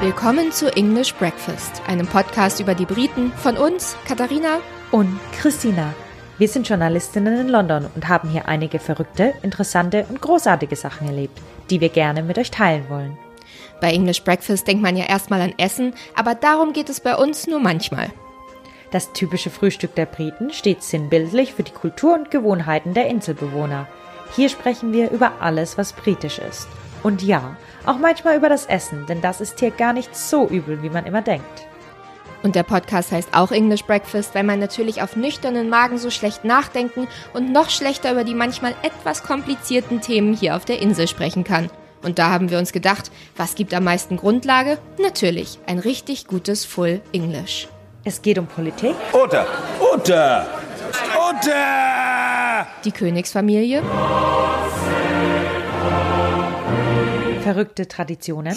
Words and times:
Willkommen 0.00 0.52
zu 0.52 0.72
English 0.76 1.12
Breakfast, 1.14 1.82
einem 1.88 2.06
Podcast 2.06 2.60
über 2.60 2.76
die 2.76 2.86
Briten 2.86 3.32
von 3.32 3.56
uns, 3.56 3.96
Katharina 4.06 4.60
und 4.92 5.18
Christina. 5.32 5.92
Wir 6.38 6.46
sind 6.46 6.68
Journalistinnen 6.68 7.40
in 7.40 7.48
London 7.48 7.88
und 7.92 8.06
haben 8.06 8.28
hier 8.28 8.46
einige 8.46 8.78
verrückte, 8.78 9.34
interessante 9.42 10.06
und 10.08 10.20
großartige 10.20 10.76
Sachen 10.76 11.08
erlebt, 11.08 11.40
die 11.68 11.80
wir 11.80 11.88
gerne 11.88 12.22
mit 12.22 12.38
euch 12.38 12.52
teilen 12.52 12.88
wollen. 12.88 13.18
Bei 13.80 13.90
English 13.90 14.22
Breakfast 14.22 14.68
denkt 14.68 14.84
man 14.84 14.96
ja 14.96 15.04
erstmal 15.04 15.40
an 15.40 15.54
Essen, 15.58 15.94
aber 16.14 16.36
darum 16.36 16.72
geht 16.72 16.90
es 16.90 17.00
bei 17.00 17.16
uns 17.16 17.48
nur 17.48 17.58
manchmal. 17.58 18.10
Das 18.92 19.12
typische 19.12 19.50
Frühstück 19.50 19.96
der 19.96 20.06
Briten 20.06 20.52
steht 20.52 20.84
sinnbildlich 20.84 21.54
für 21.54 21.64
die 21.64 21.72
Kultur 21.72 22.14
und 22.14 22.30
Gewohnheiten 22.30 22.94
der 22.94 23.08
Inselbewohner. 23.08 23.88
Hier 24.36 24.48
sprechen 24.48 24.92
wir 24.92 25.10
über 25.10 25.40
alles, 25.40 25.76
was 25.76 25.92
britisch 25.92 26.38
ist. 26.38 26.68
Und 27.02 27.22
ja, 27.22 27.56
auch 27.86 27.98
manchmal 27.98 28.36
über 28.36 28.48
das 28.48 28.66
Essen, 28.66 29.06
denn 29.06 29.20
das 29.20 29.40
ist 29.40 29.60
hier 29.60 29.70
gar 29.70 29.92
nicht 29.92 30.14
so 30.16 30.46
übel, 30.46 30.82
wie 30.82 30.90
man 30.90 31.06
immer 31.06 31.22
denkt. 31.22 31.66
Und 32.42 32.54
der 32.54 32.62
Podcast 32.62 33.10
heißt 33.10 33.34
auch 33.34 33.50
English 33.50 33.84
Breakfast, 33.84 34.34
weil 34.34 34.44
man 34.44 34.60
natürlich 34.60 35.02
auf 35.02 35.16
nüchternen 35.16 35.68
Magen 35.68 35.98
so 35.98 36.10
schlecht 36.10 36.44
nachdenken 36.44 37.08
und 37.34 37.52
noch 37.52 37.70
schlechter 37.70 38.12
über 38.12 38.24
die 38.24 38.34
manchmal 38.34 38.74
etwas 38.82 39.22
komplizierten 39.22 40.00
Themen 40.00 40.34
hier 40.34 40.54
auf 40.54 40.64
der 40.64 40.80
Insel 40.80 41.08
sprechen 41.08 41.44
kann. 41.44 41.68
Und 42.02 42.20
da 42.20 42.30
haben 42.30 42.48
wir 42.50 42.58
uns 42.58 42.72
gedacht, 42.72 43.10
was 43.36 43.56
gibt 43.56 43.74
am 43.74 43.84
meisten 43.84 44.16
Grundlage? 44.16 44.78
Natürlich, 45.02 45.58
ein 45.66 45.80
richtig 45.80 46.28
gutes 46.28 46.64
Full 46.64 47.00
English. 47.12 47.68
Es 48.04 48.22
geht 48.22 48.38
um 48.38 48.46
Politik. 48.46 48.94
Oder, 49.12 49.46
oder, 49.92 50.46
oder! 51.28 52.66
Die 52.84 52.92
Königsfamilie. 52.92 53.82
Verrückte 57.48 57.88
Traditionen. 57.88 58.54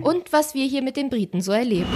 Und 0.00 0.32
was 0.32 0.54
wir 0.54 0.64
hier 0.64 0.80
mit 0.80 0.96
den 0.96 1.10
Briten 1.10 1.42
so 1.42 1.52
erleben. 1.52 1.86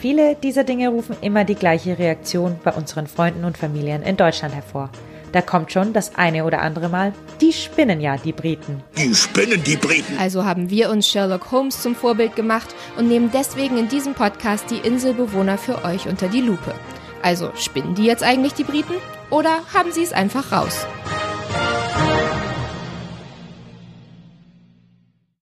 Viele 0.00 0.36
dieser 0.36 0.64
Dinge 0.64 0.88
rufen 0.88 1.16
immer 1.20 1.44
die 1.44 1.54
gleiche 1.54 1.98
Reaktion 1.98 2.58
bei 2.64 2.72
unseren 2.72 3.06
Freunden 3.08 3.44
und 3.44 3.58
Familien 3.58 4.02
in 4.02 4.16
Deutschland 4.16 4.54
hervor. 4.54 4.88
Da 5.32 5.42
kommt 5.42 5.70
schon 5.70 5.92
das 5.92 6.14
eine 6.14 6.46
oder 6.46 6.62
andere 6.62 6.88
Mal, 6.88 7.12
die 7.42 7.52
spinnen 7.52 8.00
ja, 8.00 8.16
die 8.16 8.32
Briten. 8.32 8.82
Die 8.96 9.14
spinnen 9.14 9.62
die 9.62 9.76
Briten. 9.76 10.16
Also 10.18 10.46
haben 10.46 10.70
wir 10.70 10.88
uns 10.88 11.06
Sherlock 11.06 11.52
Holmes 11.52 11.82
zum 11.82 11.94
Vorbild 11.94 12.36
gemacht 12.36 12.74
und 12.96 13.08
nehmen 13.08 13.30
deswegen 13.34 13.76
in 13.76 13.88
diesem 13.88 14.14
Podcast 14.14 14.70
die 14.70 14.78
Inselbewohner 14.78 15.58
für 15.58 15.84
euch 15.84 16.08
unter 16.08 16.28
die 16.28 16.40
Lupe. 16.40 16.74
Also 17.20 17.50
spinnen 17.54 17.94
die 17.94 18.04
jetzt 18.04 18.22
eigentlich 18.22 18.54
die 18.54 18.64
Briten 18.64 18.94
oder 19.30 19.60
haben 19.74 19.92
sie 19.92 20.02
es 20.02 20.12
einfach 20.12 20.52
raus? 20.52 20.86